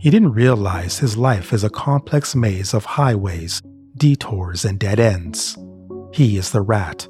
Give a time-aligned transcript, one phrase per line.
[0.00, 3.60] He didn't realize his life is a complex maze of highways,
[3.98, 5.58] detours, and dead ends.
[6.10, 7.06] He is the rat,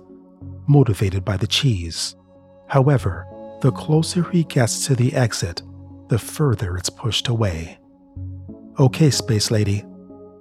[0.66, 2.16] motivated by the cheese.
[2.66, 3.28] However,
[3.60, 5.62] the closer he gets to the exit,
[6.08, 7.78] the further it's pushed away.
[8.80, 9.84] Okay, Space Lady,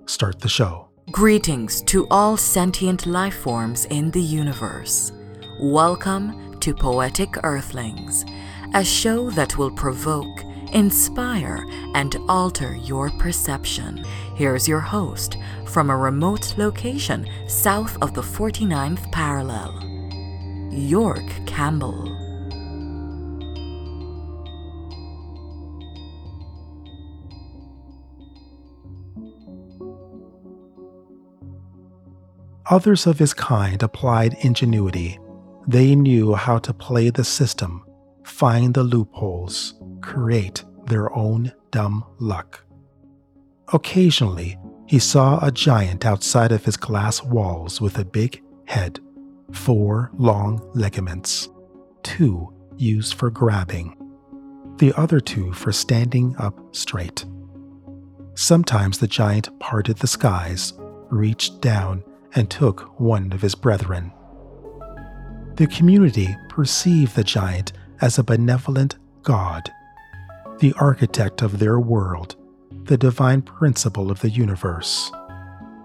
[0.07, 0.89] start the show.
[1.11, 5.11] Greetings to all sentient life forms in the universe.
[5.59, 8.25] Welcome to Poetic Earthlings,
[8.73, 11.65] a show that will provoke, inspire,
[11.95, 14.03] and alter your perception.
[14.35, 19.83] Here's your host from a remote location south of the 49th parallel,
[20.71, 22.15] York Campbell.
[32.69, 35.19] Others of his kind applied ingenuity.
[35.67, 37.83] They knew how to play the system,
[38.23, 42.63] find the loopholes, create their own dumb luck.
[43.71, 48.99] Occasionally, he saw a giant outside of his glass walls with a big head,
[49.51, 51.49] four long ligaments,
[52.01, 53.95] two used for grabbing,
[54.77, 57.25] the other two for standing up straight.
[58.35, 60.73] Sometimes the giant parted the skies,
[61.09, 62.03] reached down,
[62.35, 64.11] and took one of his brethren.
[65.55, 69.69] The community perceived the giant as a benevolent god,
[70.59, 72.35] the architect of their world,
[72.83, 75.11] the divine principle of the universe.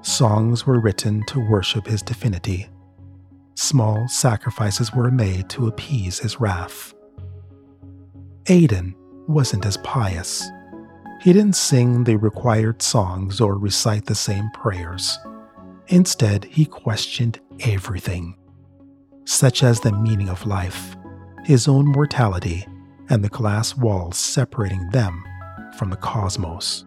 [0.03, 2.69] Songs were written to worship his divinity.
[3.55, 6.93] Small sacrifices were made to appease his wrath.
[8.47, 8.95] Aiden
[9.29, 10.51] wasn't as pious.
[11.23, 15.19] He didn't sing the required songs or recite the same prayers.
[15.87, 18.37] Instead, he questioned everything,
[19.25, 20.97] such as the meaning of life,
[21.45, 22.67] his own mortality,
[23.09, 25.23] and the glass walls separating them
[25.79, 26.85] from the cosmos.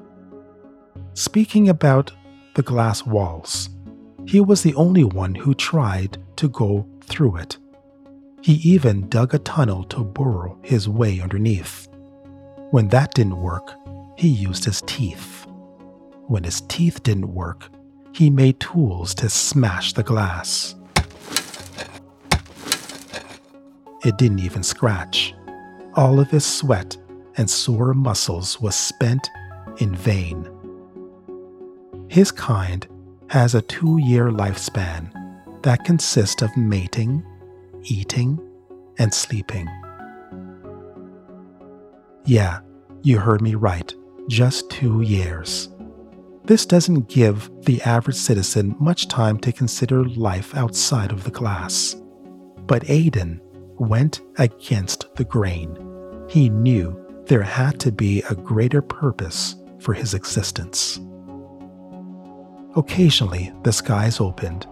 [1.13, 2.11] Speaking about
[2.55, 3.69] the glass walls,
[4.25, 7.57] he was the only one who tried to go through it.
[8.41, 11.87] He even dug a tunnel to burrow his way underneath.
[12.71, 13.73] When that didn't work,
[14.17, 15.45] he used his teeth.
[16.27, 17.69] When his teeth didn't work,
[18.11, 20.75] he made tools to smash the glass.
[24.03, 25.33] It didn't even scratch.
[25.97, 26.95] All of his sweat
[27.37, 29.31] and sore muscles was spent
[29.79, 30.47] in vain.
[32.07, 32.87] His kind
[33.31, 35.11] has a two year lifespan
[35.63, 37.25] that consists of mating,
[37.81, 38.39] eating,
[38.99, 39.67] and sleeping.
[42.25, 42.59] Yeah,
[43.01, 43.91] you heard me right,
[44.29, 45.69] just two years.
[46.43, 51.95] This doesn't give the average citizen much time to consider life outside of the glass.
[52.67, 53.39] But Aiden
[53.79, 55.86] went against the grain.
[56.27, 56.95] He knew
[57.25, 60.99] there had to be a greater purpose for his existence.
[62.75, 64.67] Occasionally, the skies opened.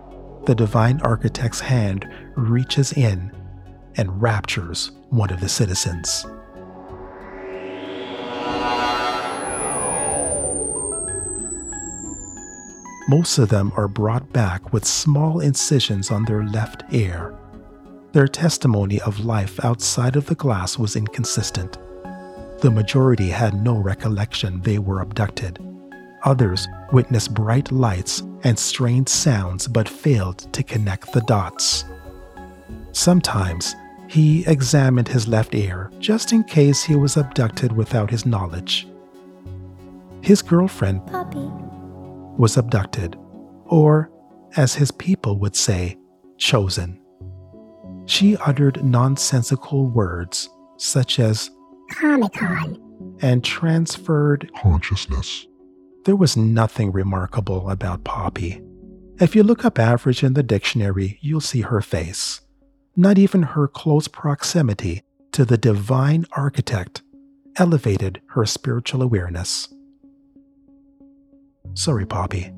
[0.45, 3.31] The divine architect's hand reaches in
[3.95, 6.25] and raptures one of the citizens.
[13.07, 17.37] Most of them are brought back with small incisions on their left ear.
[18.15, 21.77] Their testimony of life outside of the glass was inconsistent.
[22.61, 25.59] The majority had no recollection they were abducted.
[26.23, 31.83] Others witnessed bright lights and strange sounds but failed to connect the dots.
[32.93, 33.75] Sometimes
[34.07, 38.87] he examined his left ear just in case he was abducted without his knowledge.
[40.21, 41.51] His girlfriend, Poppy.
[42.37, 43.17] was abducted,
[43.65, 44.09] or,
[44.55, 45.97] as his people would say,
[46.37, 47.01] chosen.
[48.05, 51.49] She uttered nonsensical words such as
[51.91, 52.81] Comic Con,
[53.21, 55.47] and transferred consciousness.
[56.05, 58.61] There was nothing remarkable about Poppy.
[59.19, 62.41] If you look up average in the dictionary, you'll see her face.
[62.95, 67.01] Not even her close proximity to the divine architect
[67.57, 69.69] elevated her spiritual awareness.
[71.73, 72.51] Sorry, Poppy.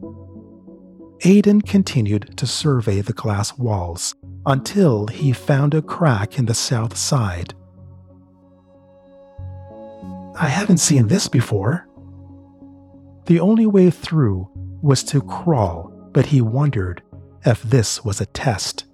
[1.21, 4.13] Aiden continued to survey the glass walls
[4.47, 7.53] until he found a crack in the south side.
[10.39, 11.85] I haven't seen this before.
[13.25, 14.49] The only way through
[14.81, 17.03] was to crawl, but he wondered
[17.45, 18.85] if this was a test.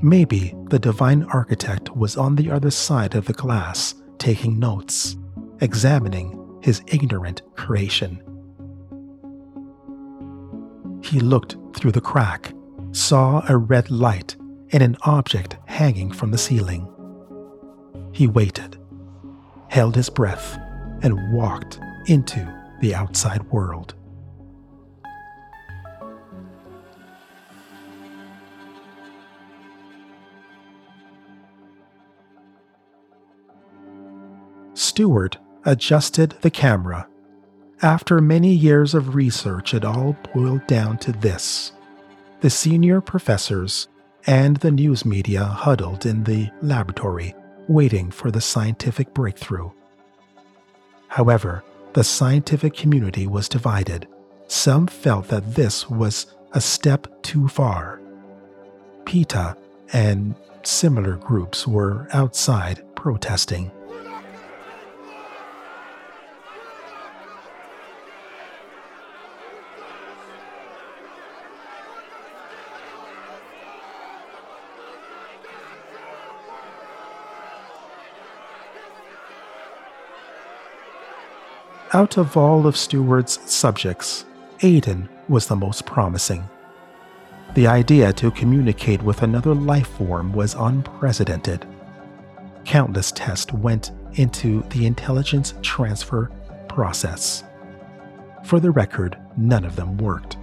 [0.00, 5.16] Maybe the divine architect was on the other side of the glass, taking notes,
[5.60, 8.22] examining his ignorant creation.
[11.02, 12.54] He looked through the crack,
[12.92, 14.36] saw a red light
[14.72, 16.88] and an object hanging from the ceiling.
[18.12, 18.78] He waited,
[19.68, 20.58] held his breath,
[21.02, 22.46] and walked into
[22.80, 23.94] the outside world.
[34.74, 37.08] Stewart adjusted the camera.
[37.82, 41.72] After many years of research, it all boiled down to this.
[42.40, 43.88] The senior professors
[44.26, 47.34] and the news media huddled in the laboratory,
[47.68, 49.70] waiting for the scientific breakthrough.
[51.08, 51.62] However,
[51.92, 54.08] the scientific community was divided.
[54.48, 58.00] Some felt that this was a step too far.
[59.04, 59.56] PETA
[59.92, 63.70] and similar groups were outside protesting.
[81.94, 84.24] Out of all of Stewart's subjects,
[84.58, 86.42] Aiden was the most promising.
[87.54, 91.64] The idea to communicate with another life form was unprecedented.
[92.64, 96.32] Countless tests went into the intelligence transfer
[96.66, 97.44] process.
[98.42, 100.36] For the record, none of them worked.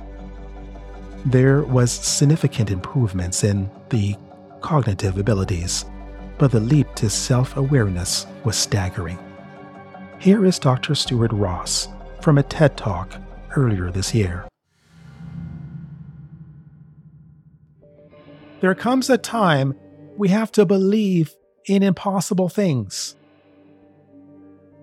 [1.25, 4.15] There was significant improvements in the
[4.62, 5.83] cognitive abilities,
[6.38, 9.19] but the leap to self-awareness was staggering.
[10.21, 10.94] Here is Dr.
[10.94, 11.88] Stuart Ross
[12.21, 13.15] from a TED Talk
[13.56, 14.47] earlier this year.
[18.59, 19.73] There comes a time
[20.18, 21.33] we have to believe
[21.65, 23.15] in impossible things.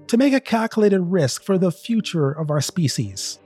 [0.08, 3.38] To make a calculated risk for the future of our species.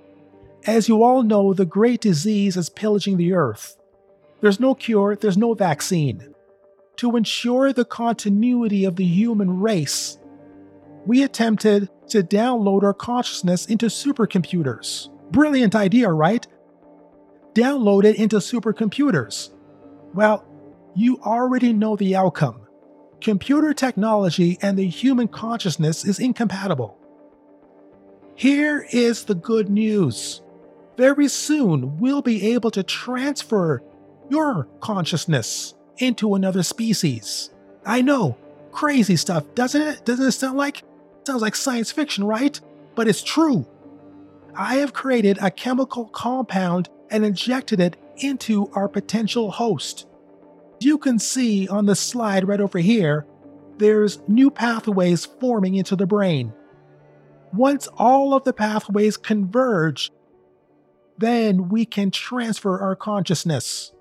[0.67, 3.77] As you all know, the great disease is pillaging the earth.
[4.41, 6.35] There's no cure, there's no vaccine.
[6.97, 10.17] To ensure the continuity of the human race,
[11.07, 15.09] we attempted to download our consciousness into supercomputers.
[15.31, 16.47] Brilliant idea, right?
[17.55, 19.51] Download it into supercomputers.
[20.15, 20.45] Well,
[20.95, 22.67] you already know the outcome.
[23.21, 26.99] Computer technology and the human consciousness is incompatible.
[28.35, 30.43] Here is the good news.
[30.97, 33.83] Very soon, we'll be able to transfer
[34.29, 37.51] your consciousness into another species.
[37.85, 38.37] I know,
[38.73, 40.05] crazy stuff, doesn't it?
[40.05, 40.83] Doesn't it sound like?
[41.27, 42.61] Sounds like science fiction, right?
[42.95, 43.67] But it's true.
[44.55, 50.07] I have created a chemical compound and injected it into our potential host.
[50.81, 53.27] You can see on the slide right over here,
[53.79, 56.53] there's new pathways forming into the brain.
[57.53, 60.11] Once all of the pathways converge,
[61.19, 63.93] then we can transfer our consciousness.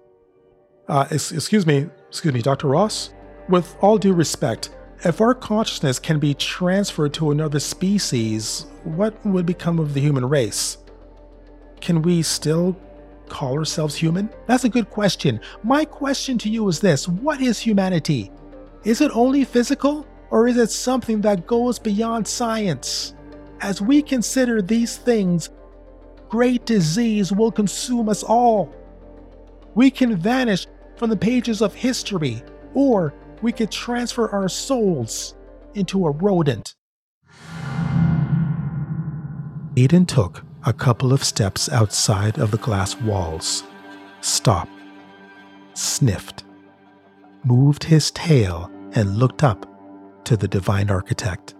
[0.87, 2.67] Uh, excuse me, excuse me, Dr.
[2.67, 3.13] Ross.
[3.47, 9.45] With all due respect, if our consciousness can be transferred to another species, what would
[9.45, 10.77] become of the human race?
[11.79, 12.77] Can we still
[13.27, 14.29] call ourselves human?
[14.45, 15.39] That's a good question.
[15.63, 18.31] My question to you is this What is humanity?
[18.83, 23.15] Is it only physical, or is it something that goes beyond science?
[23.59, 25.49] As we consider these things,
[26.29, 28.73] great disease will consume us all.
[29.73, 32.43] We can vanish from the pages of history,
[32.73, 35.35] or we could transfer our souls
[35.73, 36.75] into a rodent.
[39.75, 43.63] Aiden took a couple of steps outside of the glass walls,
[44.19, 44.71] stopped,
[45.73, 46.43] sniffed,
[47.43, 49.65] moved his tail, and looked up
[50.25, 51.55] to the divine architect.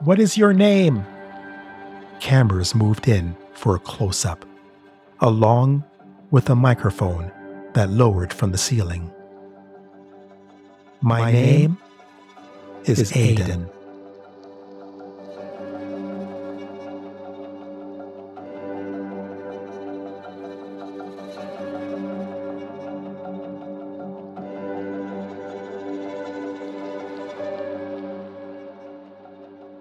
[0.00, 1.04] What is your name?
[2.20, 4.44] Cameras moved in for a close up,
[5.20, 5.84] along
[6.30, 7.32] with a microphone
[7.72, 9.10] that lowered from the ceiling.
[11.04, 11.78] My, name
[12.84, 13.68] is, is Aiden.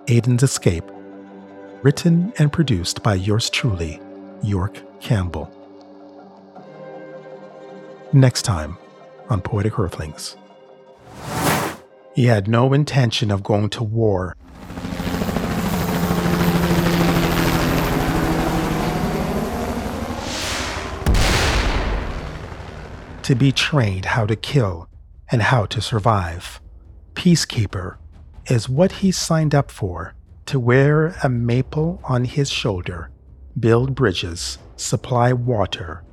[0.07, 0.83] Aiden's Escape,
[1.83, 4.01] written and produced by yours truly,
[4.41, 5.51] York Campbell.
[8.11, 8.75] Next time
[9.29, 10.35] on Poetic Earthlings.
[12.13, 14.35] He had no intention of going to war.
[23.23, 24.89] To be trained how to kill
[25.31, 26.59] and how to survive.
[27.13, 27.95] Peacekeeper
[28.47, 30.13] is what he signed up for
[30.47, 33.09] to wear a maple on his shoulder,
[33.57, 36.03] build bridges, supply water,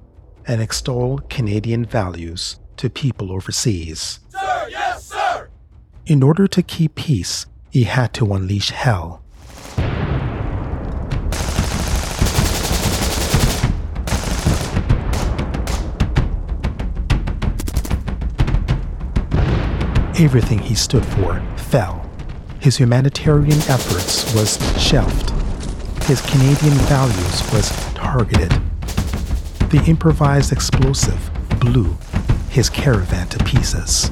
[0.46, 4.20] and extol Canadian values to people overseas.
[6.08, 9.20] In order to keep peace, he had to unleash hell.
[20.18, 22.08] Everything he stood for fell.
[22.58, 25.28] His humanitarian efforts was shelved.
[26.04, 28.52] His Canadian values was targeted.
[29.68, 31.98] The improvised explosive blew
[32.48, 34.10] his caravan to pieces.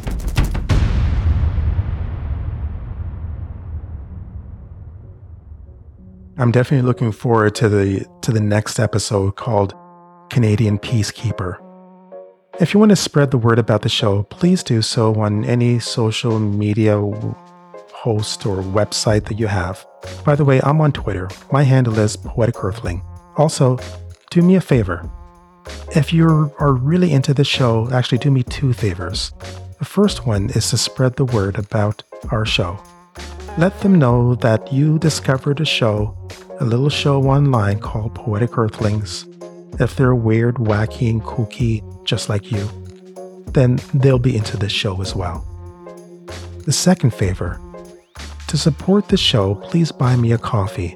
[6.38, 9.72] I'm definitely looking forward to the to the next episode called
[10.28, 11.56] Canadian Peacekeeper.
[12.60, 15.78] If you want to spread the word about the show, please do so on any
[15.78, 17.00] social media
[17.90, 19.86] host or website that you have.
[20.26, 21.30] By the way, I'm on Twitter.
[21.52, 23.02] My handle is Poetic Earthling.
[23.38, 23.78] Also,
[24.30, 25.10] do me a favor.
[25.94, 29.32] If you are really into the show, actually do me two favors.
[29.78, 32.78] The first one is to spread the word about our show.
[33.58, 36.14] Let them know that you discovered a show,
[36.60, 39.26] a little show online called Poetic Earthlings.
[39.80, 42.68] If they're weird, wacky, and kooky, just like you,
[43.52, 45.42] then they'll be into this show as well.
[46.66, 47.58] The second favor
[48.48, 50.94] to support the show, please buy me a coffee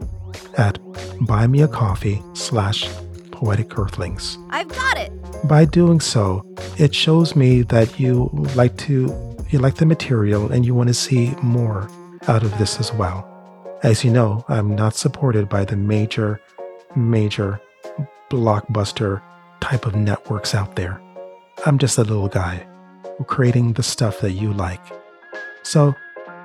[0.59, 0.75] at
[1.23, 2.87] buymeacoffee slash
[3.31, 4.37] poetic earthlings.
[4.51, 5.11] I've got it.
[5.45, 6.45] By doing so,
[6.79, 9.17] it shows me that you like to
[9.49, 11.89] you like the material and you want to see more
[12.29, 13.27] out of this as well.
[13.83, 16.41] As you know, I'm not supported by the major,
[16.95, 17.61] major
[18.31, 19.23] blockbuster
[19.61, 21.01] type of networks out there.
[21.67, 22.67] I'm just a little guy
[23.27, 24.81] creating the stuff that you like.
[25.63, 25.95] So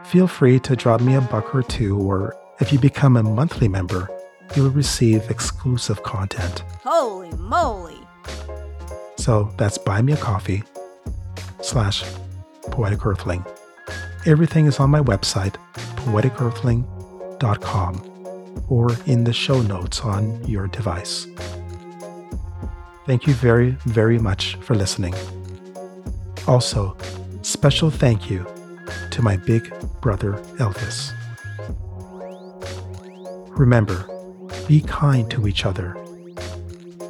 [0.05, 3.67] feel free to drop me a buck or two, or if you become a monthly
[3.67, 4.09] member,
[4.55, 6.63] you'll receive exclusive content.
[6.83, 7.97] Holy moly!
[9.17, 10.63] So that's buy me a coffee
[11.61, 12.03] slash
[12.71, 13.43] poetic earthling.
[14.27, 15.55] Everything is on my website,
[15.97, 21.27] poeticearthling.com, or in the show notes on your device.
[23.05, 25.13] Thank you very, very much for listening.
[26.47, 26.97] Also,
[27.43, 28.47] special thank you
[29.11, 31.11] to my big brother Elvis.
[33.55, 34.09] Remember,
[34.67, 35.95] be kind to each other.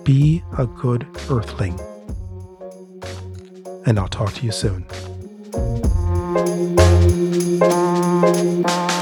[0.03, 1.79] Be a good earthling.
[3.85, 4.85] And I'll talk to you soon.
[7.15, 8.94] Thank you.